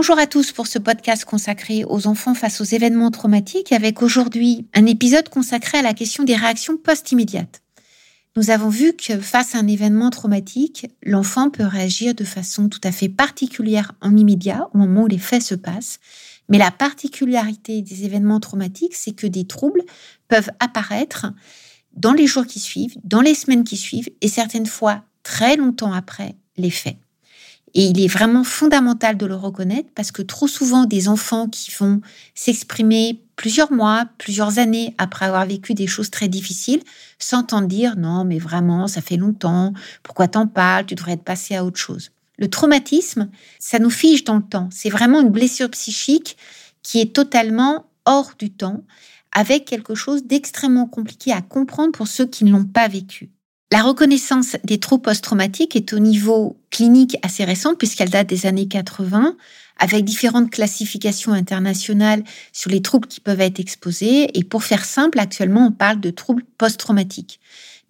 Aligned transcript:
Bonjour 0.00 0.20
à 0.20 0.28
tous 0.28 0.52
pour 0.52 0.68
ce 0.68 0.78
podcast 0.78 1.24
consacré 1.24 1.84
aux 1.84 2.06
enfants 2.06 2.34
face 2.34 2.60
aux 2.60 2.64
événements 2.64 3.10
traumatiques 3.10 3.72
avec 3.72 4.00
aujourd'hui 4.00 4.68
un 4.72 4.86
épisode 4.86 5.28
consacré 5.28 5.78
à 5.78 5.82
la 5.82 5.92
question 5.92 6.22
des 6.22 6.36
réactions 6.36 6.76
post-immédiates. 6.76 7.62
Nous 8.36 8.50
avons 8.50 8.68
vu 8.68 8.92
que 8.92 9.18
face 9.18 9.56
à 9.56 9.58
un 9.58 9.66
événement 9.66 10.10
traumatique, 10.10 10.86
l'enfant 11.02 11.50
peut 11.50 11.64
réagir 11.64 12.14
de 12.14 12.22
façon 12.22 12.68
tout 12.68 12.78
à 12.84 12.92
fait 12.92 13.08
particulière 13.08 13.90
en 14.00 14.16
immédiat 14.16 14.68
au 14.72 14.78
moment 14.78 15.02
où 15.02 15.08
les 15.08 15.18
faits 15.18 15.42
se 15.42 15.56
passent. 15.56 15.98
Mais 16.48 16.58
la 16.58 16.70
particularité 16.70 17.82
des 17.82 18.04
événements 18.04 18.38
traumatiques, 18.38 18.94
c'est 18.94 19.16
que 19.16 19.26
des 19.26 19.48
troubles 19.48 19.82
peuvent 20.28 20.52
apparaître 20.60 21.26
dans 21.96 22.12
les 22.12 22.28
jours 22.28 22.46
qui 22.46 22.60
suivent, 22.60 22.94
dans 23.02 23.20
les 23.20 23.34
semaines 23.34 23.64
qui 23.64 23.76
suivent 23.76 24.10
et 24.20 24.28
certaines 24.28 24.66
fois 24.66 25.02
très 25.24 25.56
longtemps 25.56 25.92
après 25.92 26.36
les 26.56 26.70
faits. 26.70 26.98
Et 27.74 27.84
il 27.86 28.00
est 28.00 28.08
vraiment 28.08 28.44
fondamental 28.44 29.16
de 29.16 29.26
le 29.26 29.34
reconnaître 29.34 29.90
parce 29.94 30.10
que 30.10 30.22
trop 30.22 30.48
souvent, 30.48 30.84
des 30.84 31.08
enfants 31.08 31.48
qui 31.48 31.70
vont 31.72 32.00
s'exprimer 32.34 33.22
plusieurs 33.36 33.72
mois, 33.72 34.06
plusieurs 34.18 34.58
années 34.58 34.94
après 34.98 35.26
avoir 35.26 35.46
vécu 35.46 35.74
des 35.74 35.86
choses 35.86 36.10
très 36.10 36.28
difficiles, 36.28 36.82
s'entendent 37.18 37.68
dire 37.68 37.96
non, 37.96 38.24
mais 38.24 38.38
vraiment, 38.38 38.88
ça 38.88 39.00
fait 39.00 39.16
longtemps, 39.16 39.72
pourquoi 40.02 40.28
t'en 40.28 40.46
parles, 40.46 40.86
tu 40.86 40.94
devrais 40.94 41.12
être 41.12 41.24
passé 41.24 41.54
à 41.54 41.64
autre 41.64 41.78
chose. 41.78 42.10
Le 42.38 42.48
traumatisme, 42.48 43.28
ça 43.58 43.78
nous 43.78 43.90
fige 43.90 44.24
dans 44.24 44.36
le 44.36 44.42
temps. 44.42 44.68
C'est 44.72 44.90
vraiment 44.90 45.20
une 45.20 45.30
blessure 45.30 45.70
psychique 45.70 46.36
qui 46.82 47.00
est 47.00 47.14
totalement 47.14 47.86
hors 48.06 48.32
du 48.38 48.50
temps, 48.50 48.84
avec 49.32 49.66
quelque 49.66 49.94
chose 49.94 50.24
d'extrêmement 50.24 50.86
compliqué 50.86 51.32
à 51.32 51.42
comprendre 51.42 51.92
pour 51.92 52.08
ceux 52.08 52.26
qui 52.26 52.44
ne 52.44 52.52
l'ont 52.52 52.64
pas 52.64 52.88
vécu. 52.88 53.30
La 53.70 53.82
reconnaissance 53.82 54.56
des 54.64 54.78
troubles 54.78 55.02
post-traumatiques 55.02 55.76
est 55.76 55.92
au 55.92 55.98
niveau 55.98 56.56
clinique 56.70 57.18
assez 57.22 57.44
récente 57.44 57.76
puisqu'elle 57.76 58.08
date 58.08 58.26
des 58.26 58.46
années 58.46 58.66
80 58.66 59.36
avec 59.78 60.06
différentes 60.06 60.50
classifications 60.50 61.32
internationales 61.32 62.24
sur 62.52 62.70
les 62.70 62.80
troubles 62.80 63.08
qui 63.08 63.20
peuvent 63.20 63.42
être 63.42 63.60
exposés. 63.60 64.38
Et 64.38 64.42
pour 64.42 64.64
faire 64.64 64.86
simple, 64.86 65.20
actuellement, 65.20 65.66
on 65.66 65.72
parle 65.72 66.00
de 66.00 66.08
troubles 66.08 66.44
post-traumatiques. 66.56 67.40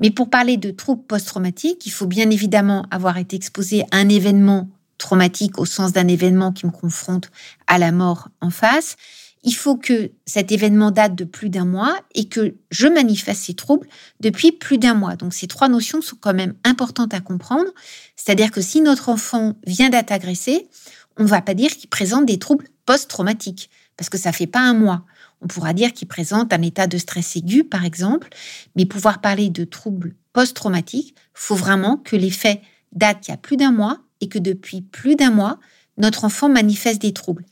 Mais 0.00 0.10
pour 0.10 0.30
parler 0.30 0.56
de 0.56 0.72
troubles 0.72 1.04
post-traumatiques, 1.04 1.86
il 1.86 1.92
faut 1.92 2.06
bien 2.06 2.28
évidemment 2.30 2.84
avoir 2.90 3.16
été 3.16 3.36
exposé 3.36 3.84
à 3.92 3.98
un 3.98 4.08
événement 4.08 4.68
traumatique 4.98 5.60
au 5.60 5.64
sens 5.64 5.92
d'un 5.92 6.08
événement 6.08 6.52
qui 6.52 6.66
me 6.66 6.72
confronte 6.72 7.30
à 7.68 7.78
la 7.78 7.92
mort 7.92 8.28
en 8.40 8.50
face 8.50 8.96
il 9.44 9.54
faut 9.54 9.76
que 9.76 10.10
cet 10.26 10.52
événement 10.52 10.90
date 10.90 11.14
de 11.14 11.24
plus 11.24 11.48
d'un 11.50 11.64
mois 11.64 11.96
et 12.14 12.28
que 12.28 12.54
je 12.70 12.86
manifeste 12.86 13.42
ces 13.42 13.54
troubles 13.54 13.88
depuis 14.20 14.52
plus 14.52 14.78
d'un 14.78 14.94
mois. 14.94 15.16
Donc 15.16 15.34
ces 15.34 15.46
trois 15.46 15.68
notions 15.68 16.02
sont 16.02 16.16
quand 16.20 16.34
même 16.34 16.54
importantes 16.64 17.14
à 17.14 17.20
comprendre. 17.20 17.70
C'est-à-dire 18.16 18.50
que 18.50 18.60
si 18.60 18.80
notre 18.80 19.08
enfant 19.08 19.56
vient 19.66 19.90
d'être 19.90 20.12
agressé, 20.12 20.68
on 21.16 21.24
ne 21.24 21.28
va 21.28 21.40
pas 21.40 21.54
dire 21.54 21.70
qu'il 21.76 21.88
présente 21.88 22.26
des 22.26 22.38
troubles 22.38 22.68
post-traumatiques 22.86 23.70
parce 23.96 24.08
que 24.08 24.18
ça 24.18 24.32
fait 24.32 24.46
pas 24.46 24.60
un 24.60 24.74
mois. 24.74 25.04
On 25.40 25.46
pourra 25.46 25.72
dire 25.72 25.92
qu'il 25.92 26.08
présente 26.08 26.52
un 26.52 26.62
état 26.62 26.86
de 26.86 26.98
stress 26.98 27.36
aigu, 27.36 27.64
par 27.64 27.84
exemple, 27.84 28.28
mais 28.76 28.86
pouvoir 28.86 29.20
parler 29.20 29.50
de 29.50 29.64
troubles 29.64 30.14
post-traumatiques, 30.32 31.14
faut 31.34 31.54
vraiment 31.54 31.96
que 31.96 32.16
les 32.16 32.30
faits 32.30 32.60
datent 32.92 33.28
il 33.28 33.30
y 33.30 33.34
a 33.34 33.36
plus 33.36 33.56
d'un 33.56 33.72
mois 33.72 33.98
et 34.20 34.28
que 34.28 34.38
depuis 34.38 34.82
plus 34.82 35.16
d'un 35.16 35.30
mois, 35.30 35.58
notre 35.96 36.24
enfant 36.24 36.48
manifeste 36.48 37.02
des 37.02 37.12
troubles. 37.12 37.44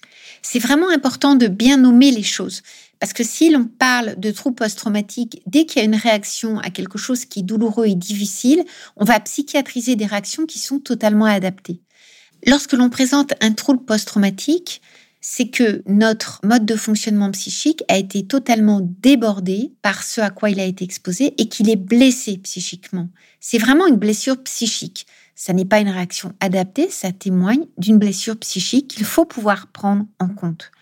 C'est 0.42 0.58
vraiment 0.58 0.90
important 0.90 1.34
de 1.34 1.48
bien 1.48 1.76
nommer 1.76 2.10
les 2.10 2.22
choses. 2.22 2.62
Parce 2.98 3.12
que 3.12 3.24
si 3.24 3.50
l'on 3.50 3.64
parle 3.64 4.18
de 4.18 4.30
troubles 4.30 4.56
post-traumatiques, 4.56 5.42
dès 5.46 5.66
qu'il 5.66 5.80
y 5.80 5.82
a 5.82 5.88
une 5.88 5.96
réaction 5.96 6.58
à 6.60 6.70
quelque 6.70 6.98
chose 6.98 7.24
qui 7.26 7.40
est 7.40 7.42
douloureux 7.42 7.86
et 7.86 7.94
difficile, 7.94 8.64
on 8.96 9.04
va 9.04 9.20
psychiatriser 9.20 9.96
des 9.96 10.06
réactions 10.06 10.46
qui 10.46 10.58
sont 10.58 10.78
totalement 10.78 11.26
adaptées. 11.26 11.80
Lorsque 12.46 12.72
l'on 12.72 12.88
présente 12.88 13.34
un 13.40 13.52
trouble 13.52 13.84
post-traumatique, 13.84 14.80
c'est 15.20 15.48
que 15.48 15.82
notre 15.86 16.40
mode 16.44 16.64
de 16.64 16.76
fonctionnement 16.76 17.32
psychique 17.32 17.82
a 17.88 17.96
été 17.98 18.24
totalement 18.26 18.80
débordé 18.80 19.72
par 19.82 20.04
ce 20.04 20.20
à 20.20 20.30
quoi 20.30 20.50
il 20.50 20.60
a 20.60 20.64
été 20.64 20.84
exposé 20.84 21.34
et 21.38 21.48
qu'il 21.48 21.68
est 21.68 21.76
blessé 21.76 22.38
psychiquement. 22.38 23.08
C'est 23.40 23.58
vraiment 23.58 23.88
une 23.88 23.96
blessure 23.96 24.40
psychique. 24.44 25.06
Ça 25.38 25.52
n'est 25.52 25.66
pas 25.66 25.80
une 25.80 25.90
réaction 25.90 26.32
adaptée, 26.40 26.88
ça 26.90 27.12
témoigne 27.12 27.66
d'une 27.76 27.98
blessure 27.98 28.38
psychique 28.38 28.88
qu'il 28.88 29.04
faut 29.04 29.26
pouvoir 29.26 29.66
prendre 29.66 30.06
en 30.18 30.28
compte. 30.28 30.72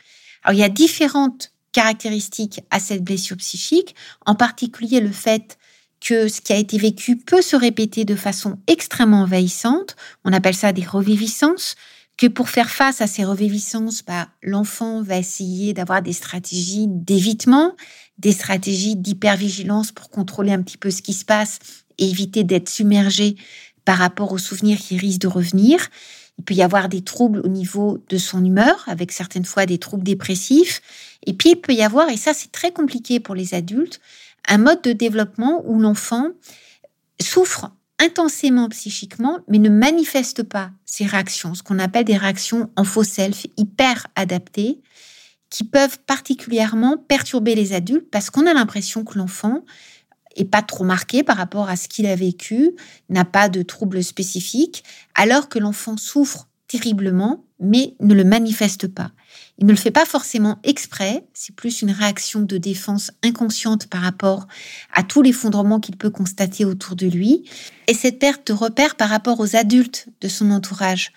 Alors, 0.45 0.55
il 0.55 0.61
y 0.61 0.65
a 0.65 0.69
différentes 0.69 1.53
caractéristiques 1.73 2.61
à 2.71 2.79
cette 2.79 3.03
blessure 3.03 3.37
psychique, 3.37 3.97
en 4.25 4.37
particulier 4.37 5.01
le 5.01 5.11
fait 5.11 5.59
que 6.01 6.29
ce 6.29 6.41
qui 6.41 6.53
a 6.53 6.57
été 6.57 6.79
vécu 6.79 7.17
peut 7.17 7.43
se 7.43 7.57
répéter 7.57 8.05
de 8.05 8.15
façon 8.15 8.59
extrêmement 8.69 9.23
envahissante. 9.23 9.97
On 10.25 10.33
appelle 10.33 10.55
ça 10.55 10.73
des 10.73 10.85
reviviscences. 10.85 11.75
Que 12.17 12.29
pour 12.29 12.49
faire 12.49 12.71
face 12.71 13.01
à 13.01 13.09
ces 13.09 13.25
reviviscences, 13.25 14.05
bah, 14.05 14.29
l'enfant 14.41 15.03
va 15.03 15.17
essayer 15.17 15.75
d'avoir 15.75 16.01
des 16.01 16.13
stratégies 16.13 16.87
d'évitement, 16.87 17.75
des 18.19 18.31
stratégies 18.31 18.95
d'hypervigilance 18.95 19.91
pour 19.91 20.11
contrôler 20.11 20.53
un 20.53 20.63
petit 20.63 20.79
peu 20.79 20.93
ce 20.93 21.03
qui 21.03 21.13
se 21.13 21.25
passe 21.25 21.59
et 21.99 22.09
éviter 22.09 22.45
d'être 22.45 22.69
submergé 22.69 23.35
par 23.85 23.99
rapport 23.99 24.33
aux 24.33 24.39
souvenirs 24.39 24.79
qui 24.79 24.97
risquent 24.97 25.23
de 25.23 25.29
revenir. 25.29 25.89
Il 26.39 26.45
peut 26.45 26.55
y 26.55 26.63
avoir 26.63 26.89
des 26.89 27.03
troubles 27.03 27.41
au 27.45 27.49
niveau 27.49 27.99
de 28.09 28.19
son 28.19 28.45
humeur, 28.45 28.85
avec 28.87 29.13
certaines 29.13 29.45
fois 29.45 29.67
des 29.67 29.79
troubles 29.79 30.05
dépressifs. 30.05 30.83
Et 31.27 31.33
puis, 31.33 31.51
il 31.51 31.57
peut 31.57 31.73
y 31.73 31.83
avoir, 31.83 32.09
et 32.09 32.17
ça 32.17 32.35
c'est 32.35 32.51
très 32.51 32.73
compliqué 32.73 33.21
pour 33.21 33.35
les 33.35 33.55
adultes, 33.55 34.01
un 34.49 34.59
mode 34.59 34.83
de 34.83 34.93
développement 34.93 35.63
où 35.67 35.79
l'enfant 35.79 36.31
souffre 37.21 37.71
intensément 38.01 38.69
psychiquement, 38.69 39.39
mais 39.49 39.59
ne 39.59 39.71
manifeste 39.71 40.43
pas 40.43 40.71
ses 40.85 41.07
réactions, 41.07 41.55
ce 41.55 41.63
qu'on 41.63 41.79
appelle 41.79 42.05
des 42.05 42.17
réactions 42.17 42.71
en 42.77 42.85
faux 42.85 43.05
self, 43.05 43.47
hyper 43.57 44.09
adaptées, 44.17 44.81
qui 45.49 45.63
peuvent 45.63 46.01
particulièrement 46.01 46.99
perturber 46.99 47.55
les 47.55 47.73
adultes 47.73 48.11
parce 48.11 48.29
qu'on 48.29 48.47
a 48.47 48.55
l'impression 48.55 49.05
que 49.05 49.17
l'enfant 49.17 49.65
est 50.37 50.45
pas 50.45 50.63
trop 50.63 50.85
marqué 50.85 51.23
par 51.23 51.37
rapport 51.37 51.69
à 51.69 51.77
ce 51.77 51.89
qu'il 51.89 52.07
a 52.07 52.17
vécu, 52.17 52.73
n'a 53.09 53.25
pas 53.25 53.49
de 53.49 53.63
troubles 53.63 54.03
spécifiques, 54.03 54.85
alors 55.15 55.49
que 55.49 55.59
l'enfant 55.59 55.97
souffre 55.97 56.49
terriblement, 56.69 57.45
mais 57.61 57.95
ne 58.01 58.15
le 58.15 58.25
manifeste 58.25 58.89
pas. 58.89 59.13
Il 59.59 59.67
ne 59.67 59.71
le 59.71 59.79
fait 59.79 59.91
pas 59.91 60.05
forcément 60.05 60.59
exprès, 60.65 61.25
c'est 61.33 61.55
plus 61.55 61.83
une 61.83 61.91
réaction 61.91 62.41
de 62.41 62.59
défense 62.59 63.13
inconsciente 63.23 63.87
par 63.87 64.03
rapport 64.03 64.47
à 64.93 65.03
tout 65.03 65.23
l'effondrement 65.23 65.79
qu'il 65.79 65.97
peut 65.97 66.11
constater 66.11 66.65
autour 66.65 66.97
de 66.97 67.07
lui, 67.07 67.45
et 67.87 67.95
cette 67.95 68.19
perte 68.19 68.49
de 68.49 68.53
repère 68.53 68.97
par 68.97 69.09
rapport 69.09 69.39
aux 69.41 69.57
adultes 69.57 70.09
de 70.21 70.29
son 70.29 70.51
entourage. 70.51 71.13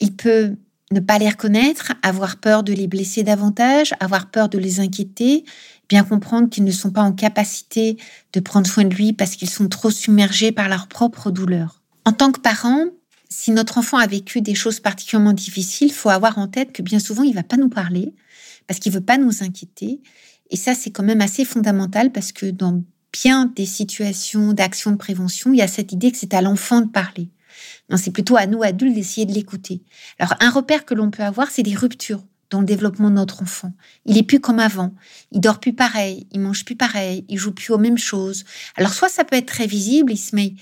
Il 0.00 0.16
peut 0.16 0.56
ne 0.90 1.00
pas 1.00 1.18
les 1.18 1.28
reconnaître, 1.28 1.92
avoir 2.02 2.36
peur 2.36 2.62
de 2.62 2.72
les 2.72 2.86
blesser 2.86 3.22
davantage, 3.22 3.94
avoir 4.00 4.30
peur 4.30 4.48
de 4.48 4.58
les 4.58 4.80
inquiéter, 4.80 5.44
bien 5.88 6.04
comprendre 6.04 6.48
qu'ils 6.48 6.64
ne 6.64 6.72
sont 6.72 6.90
pas 6.90 7.02
en 7.02 7.12
capacité 7.12 7.96
de 8.32 8.40
prendre 8.40 8.66
soin 8.66 8.84
de 8.84 8.94
lui 8.94 9.12
parce 9.12 9.36
qu'ils 9.36 9.50
sont 9.50 9.68
trop 9.68 9.90
submergés 9.90 10.52
par 10.52 10.68
leur 10.68 10.88
propre 10.88 11.30
douleur. 11.30 11.82
En 12.04 12.12
tant 12.12 12.32
que 12.32 12.40
parent, 12.40 12.84
si 13.28 13.50
notre 13.50 13.78
enfant 13.78 13.98
a 13.98 14.06
vécu 14.06 14.40
des 14.40 14.54
choses 14.54 14.80
particulièrement 14.80 15.32
difficiles, 15.32 15.88
il 15.88 15.94
faut 15.94 16.10
avoir 16.10 16.38
en 16.38 16.48
tête 16.48 16.72
que 16.72 16.82
bien 16.82 16.98
souvent, 16.98 17.22
il 17.22 17.34
va 17.34 17.42
pas 17.42 17.56
nous 17.56 17.68
parler 17.68 18.14
parce 18.66 18.80
qu'il 18.80 18.92
veut 18.92 19.00
pas 19.00 19.18
nous 19.18 19.42
inquiéter. 19.42 20.00
Et 20.50 20.56
ça, 20.56 20.74
c'est 20.74 20.90
quand 20.90 21.02
même 21.02 21.20
assez 21.20 21.44
fondamental 21.44 22.12
parce 22.12 22.32
que 22.32 22.46
dans 22.46 22.82
bien 23.12 23.46
des 23.46 23.66
situations 23.66 24.52
d'action 24.52 24.90
de 24.90 24.96
prévention, 24.96 25.52
il 25.52 25.58
y 25.58 25.62
a 25.62 25.68
cette 25.68 25.92
idée 25.92 26.10
que 26.10 26.18
c'est 26.18 26.34
à 26.34 26.42
l'enfant 26.42 26.80
de 26.80 26.90
parler. 26.90 27.30
Non, 27.90 27.96
c'est 27.96 28.10
plutôt 28.10 28.36
à 28.36 28.46
nous, 28.46 28.62
adultes, 28.62 28.94
d'essayer 28.94 29.26
de 29.26 29.32
l'écouter. 29.32 29.82
Alors, 30.18 30.34
un 30.40 30.50
repère 30.50 30.84
que 30.84 30.94
l'on 30.94 31.10
peut 31.10 31.22
avoir, 31.22 31.50
c'est 31.50 31.62
des 31.62 31.74
ruptures 31.74 32.24
dans 32.50 32.60
le 32.60 32.66
développement 32.66 33.10
de 33.10 33.16
notre 33.16 33.42
enfant. 33.42 33.72
Il 34.06 34.18
est 34.18 34.22
plus 34.22 34.40
comme 34.40 34.58
avant. 34.58 34.94
Il 35.32 35.40
dort 35.40 35.60
plus 35.60 35.72
pareil, 35.72 36.26
il 36.32 36.40
mange 36.40 36.64
plus 36.64 36.76
pareil, 36.76 37.24
il 37.28 37.38
joue 37.38 37.52
plus 37.52 37.72
aux 37.72 37.78
mêmes 37.78 37.98
choses. 37.98 38.44
Alors 38.76 38.92
soit 38.92 39.08
ça 39.08 39.24
peut 39.24 39.36
être 39.36 39.46
très 39.46 39.66
visible, 39.66 40.12
il 40.12 40.18
se 40.18 40.34
met 40.36 40.54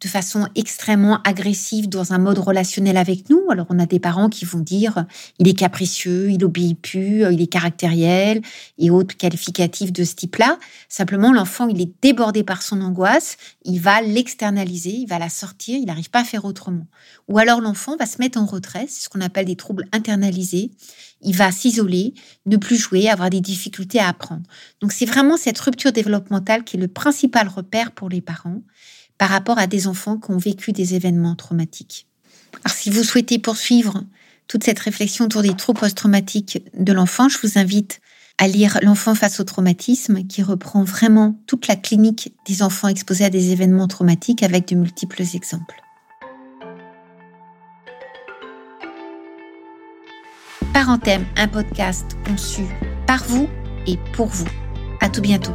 de 0.00 0.08
façon 0.08 0.46
extrêmement 0.54 1.20
agressive 1.22 1.88
dans 1.88 2.12
un 2.12 2.18
mode 2.18 2.38
relationnel 2.38 2.96
avec 2.96 3.28
nous. 3.30 3.42
Alors 3.50 3.66
on 3.70 3.78
a 3.78 3.86
des 3.86 3.98
parents 3.98 4.28
qui 4.28 4.44
vont 4.44 4.60
dire 4.60 5.04
il 5.38 5.48
est 5.48 5.58
capricieux, 5.58 6.30
il 6.30 6.44
obéit 6.44 6.80
plus, 6.80 7.24
il 7.32 7.40
est 7.42 7.48
caractériel 7.48 8.42
et 8.78 8.90
autres 8.90 9.16
qualificatifs 9.16 9.92
de 9.92 10.04
ce 10.04 10.14
type-là. 10.14 10.58
Simplement 10.88 11.32
l'enfant 11.32 11.68
il 11.68 11.80
est 11.80 11.90
débordé 12.00 12.44
par 12.44 12.62
son 12.62 12.80
angoisse, 12.80 13.36
il 13.64 13.80
va 13.80 14.00
l'externaliser, 14.00 14.90
il 14.90 15.08
va 15.08 15.18
la 15.18 15.28
sortir, 15.28 15.76
il 15.78 15.86
n'arrive 15.86 16.10
pas 16.10 16.20
à 16.20 16.24
faire 16.24 16.44
autrement. 16.44 16.86
Ou 17.26 17.38
alors 17.38 17.60
l'enfant 17.60 17.96
va 17.96 18.06
se 18.06 18.18
mettre 18.18 18.38
en 18.38 18.46
retrait, 18.46 18.86
c'est 18.88 19.04
ce 19.04 19.08
qu'on 19.08 19.20
appelle 19.20 19.46
des 19.46 19.56
troubles 19.56 19.86
internalisés. 19.92 20.70
Il 21.20 21.34
va 21.34 21.50
s'isoler, 21.50 22.14
ne 22.46 22.56
plus 22.56 22.76
jouer, 22.76 23.08
avoir 23.08 23.28
des 23.30 23.40
difficultés 23.40 23.98
à 23.98 24.08
apprendre. 24.08 24.44
Donc 24.80 24.92
c'est 24.92 25.04
vraiment 25.04 25.36
cette 25.36 25.58
rupture 25.58 25.90
développementale 25.90 26.62
qui 26.62 26.76
est 26.76 26.80
le 26.80 26.86
principal 26.86 27.48
repère 27.48 27.90
pour 27.90 28.08
les 28.08 28.20
parents 28.20 28.62
par 29.18 29.30
rapport 29.30 29.58
à 29.58 29.66
des 29.66 29.86
enfants 29.86 30.16
qui 30.16 30.30
ont 30.30 30.38
vécu 30.38 30.72
des 30.72 30.94
événements 30.94 31.34
traumatiques. 31.34 32.06
Alors 32.64 32.76
si 32.76 32.90
vous 32.90 33.02
souhaitez 33.02 33.38
poursuivre 33.38 34.04
toute 34.46 34.64
cette 34.64 34.78
réflexion 34.78 35.26
autour 35.26 35.42
des 35.42 35.54
troubles 35.54 35.80
post-traumatiques 35.80 36.62
de 36.74 36.92
l'enfant, 36.92 37.28
je 37.28 37.38
vous 37.42 37.58
invite 37.58 38.00
à 38.38 38.46
lire 38.46 38.78
L'enfant 38.82 39.14
face 39.14 39.40
au 39.40 39.44
traumatisme, 39.44 40.24
qui 40.24 40.42
reprend 40.42 40.84
vraiment 40.84 41.38
toute 41.46 41.66
la 41.66 41.76
clinique 41.76 42.32
des 42.46 42.62
enfants 42.62 42.88
exposés 42.88 43.24
à 43.24 43.30
des 43.30 43.50
événements 43.50 43.88
traumatiques 43.88 44.44
avec 44.44 44.68
de 44.68 44.76
multiples 44.76 45.22
exemples. 45.34 45.82
Parenthème, 50.72 51.26
un 51.36 51.48
podcast 51.48 52.16
conçu 52.24 52.62
par 53.06 53.24
vous 53.24 53.48
et 53.88 53.98
pour 54.12 54.26
vous. 54.26 54.46
À 55.00 55.08
tout 55.08 55.20
bientôt. 55.20 55.54